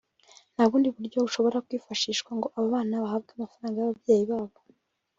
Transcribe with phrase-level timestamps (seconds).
[0.53, 4.57] nta bundi buryo bushobora kwifashishwa ngo abo bana bahabwe amafaranga y’ababyeyi babo